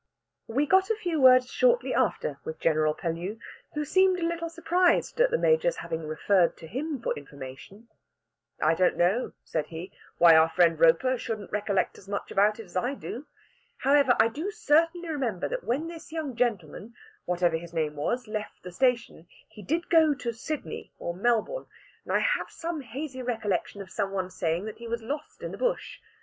[0.47, 3.37] We got a few words shortly after with General Pellew,
[3.75, 7.87] who seemed a little surprised at the Major's having referred to him for information.
[8.59, 12.65] "I don't know," said he, "why our friend Roper shouldn't recollect as much about it
[12.65, 13.27] as I do.
[13.77, 16.95] However, I do certainly remember that when this young gentleman,
[17.25, 21.67] whatever his name was, left the station, he did go to Sydney or Melbourne,
[22.05, 25.51] and I have some hazy recollection of some one saying that he was lost in
[25.51, 25.99] the Bush.